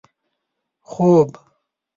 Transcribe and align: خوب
خوب 0.89 1.31